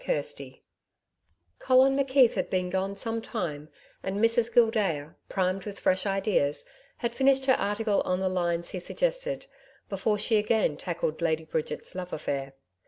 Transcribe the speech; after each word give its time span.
CHAPTER 0.03 0.45
5 0.49 0.53
Colin 1.59 1.95
McKeith 1.95 2.33
had 2.33 2.49
been 2.49 2.71
gone 2.71 2.95
some 2.95 3.21
time 3.21 3.69
and 4.01 4.17
Mrs 4.17 4.51
Gildea, 4.51 5.13
primed 5.29 5.63
with 5.65 5.79
fresh 5.79 6.07
ideas, 6.07 6.65
had 6.97 7.13
finished 7.13 7.45
her 7.45 7.53
article 7.53 8.01
on 8.01 8.19
the 8.19 8.27
lines 8.27 8.71
he 8.71 8.79
suggested, 8.79 9.45
before 9.89 10.17
she 10.17 10.37
again 10.37 10.75
tackled 10.75 11.21
Lady 11.21 11.45
Bridget's 11.45 11.93
love 11.93 12.13
affair. 12.13 12.53